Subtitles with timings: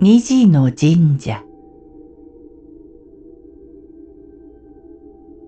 [0.00, 1.42] 虹の神社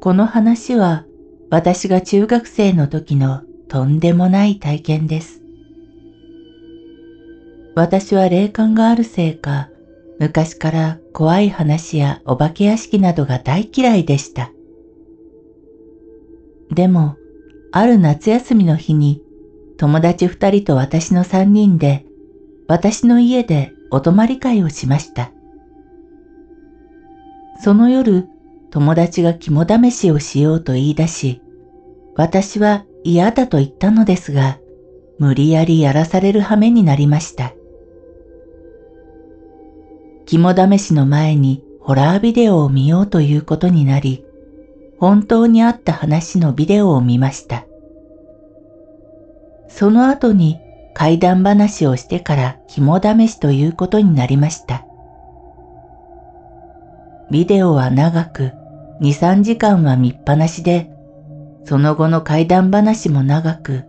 [0.00, 1.04] この話は
[1.50, 5.42] 私が中学生の時のとんでもない体験です。
[7.74, 9.68] 私は霊感があるせいか、
[10.20, 14.52] 昔から怖い話やお化け屋敷などが大嫌いでした。
[16.72, 17.16] でも、
[17.72, 19.20] ある夏休みの日に
[19.76, 22.06] 友達二人と私の三人で
[22.68, 25.32] 私の家でお泊まり会をしました。
[27.62, 28.28] その夜、
[28.70, 31.40] 友達が肝試しをしようと言い出し、
[32.14, 34.58] 私は嫌だと言ったのですが、
[35.18, 37.54] 無理やりやらされる羽目になりました。
[40.26, 44.22] 肝試しの前にホラービデオを見ようということになり、
[44.98, 47.64] 本当にあった話のビデオを見ました。
[49.68, 50.60] その後に
[50.98, 54.86] 怪談話をしてから肝試しということになりました。
[57.30, 58.52] ビデオは長く
[59.02, 60.90] 2、3時間は見っぱなしで、
[61.66, 63.84] その後の怪談話も長く、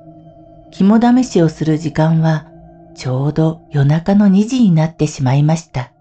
[0.70, 2.52] 肝試しをする時間は
[2.94, 5.94] ちょうど夜中の2時になってしまいました。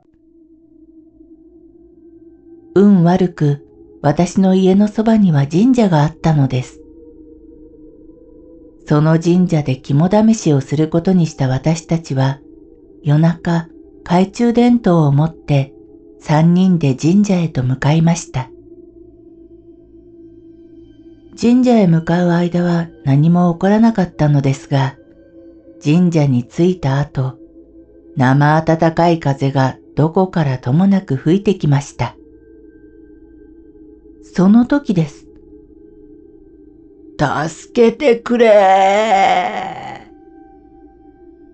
[2.74, 3.64] 運悪く
[4.02, 6.80] 私の家のそばには神社があったのです。
[8.88, 12.38] その神社で肝試しをすることにした私たちは、
[13.02, 13.68] 夜中
[14.04, 15.72] 懐中電灯を持って
[16.20, 18.48] 三人で神社へと向かいました。
[21.38, 24.96] 神社へ向かう間は何も起こらなかったのですが、
[25.84, 27.38] 神社に着いた後、
[28.16, 32.16] 生暖かい風がどこからともなく吹いてきました。
[34.22, 35.25] その時です。
[37.18, 40.02] 助けてくれ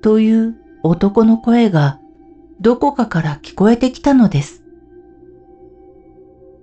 [0.00, 2.00] という男の声が
[2.60, 4.62] どこかから聞こえてきたのです。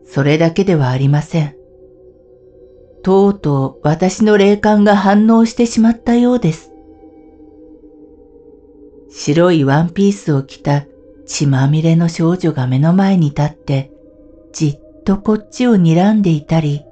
[0.05, 1.55] それだけではありません。
[3.03, 6.71] とうとう私の霊感が反応してしまったようです。
[9.09, 10.85] 白いワンピースを着た
[11.25, 13.91] 血まみれの少女が目の前に立って、
[14.51, 16.83] じっとこっちを睨んでいたり、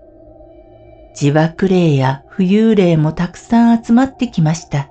[1.19, 4.88] 自爆霊や浮遊霊もたくさん集まってきました。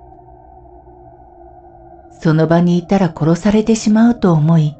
[2.20, 4.76] その場にいたら殺されてしまうと思い、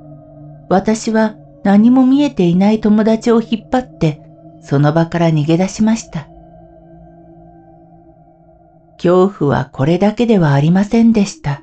[0.69, 4.21] 私は何も見えていない友達を引っ張って
[4.61, 6.27] その場から逃げ出しました。
[8.97, 11.63] 恐怖はこれだけではありませんでした。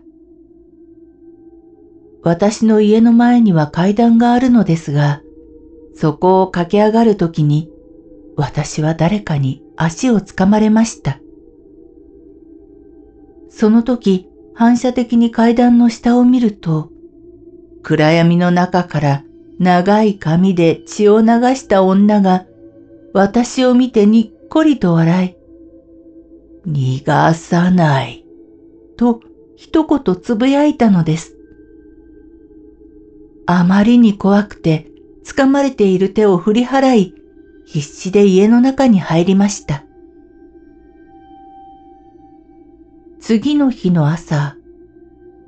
[2.23, 5.21] 私の家の前には階段があるのですが、
[5.93, 7.69] そこを駆け上がるときに、
[8.35, 11.19] 私は誰かに足をつかまれました。
[13.49, 16.89] その時、反射的に階段の下を見ると、
[17.81, 19.23] 暗闇の中から
[19.59, 22.45] 長い髪で血を流した女が
[23.13, 25.35] 私を見てにっこりと笑
[26.65, 28.25] い、逃がさない、
[28.97, 29.21] と
[29.55, 31.37] 一言つぶやいたのです。
[33.45, 34.89] あまりに怖くて、
[35.25, 37.15] 掴まれている手を振り払い、
[37.73, 39.83] 必死で家の中に入りました。
[43.19, 44.55] 次の日の朝、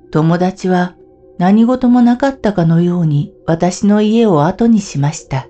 [0.09, 0.95] 友達は
[1.37, 5.47] 何事もなかったかのように私の家を後にしました。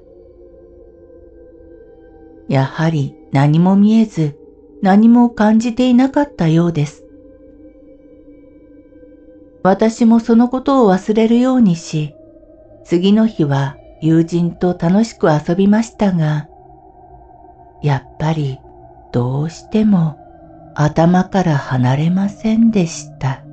[2.49, 4.37] やはり何も見えず
[4.81, 7.05] 何も感じていなかったようです。
[9.63, 12.13] 私もそのことを忘れるようにし、
[12.83, 16.49] 次の日は友人と楽しく遊びましたが、
[17.85, 18.57] やっぱり
[19.13, 20.17] どうしても
[20.73, 23.43] 頭から離れませんでした。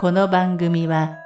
[0.00, 1.16] この番組は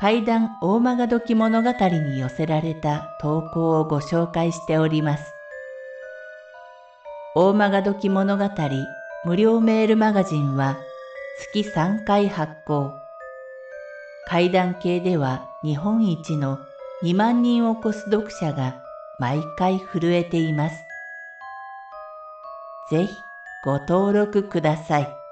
[0.00, 5.32] 怪談大曲時物語に寄せられた投稿をご紹介しております。
[7.36, 8.50] 大曲時物語
[9.24, 10.78] 無料メールマガジンは
[11.54, 13.05] 月3回発行。
[14.28, 16.58] 怪談系では日本一の
[17.04, 18.82] 2万人を超す読者が
[19.18, 20.76] 毎回震えています。
[22.90, 23.14] ぜひ
[23.64, 25.25] ご登録ください。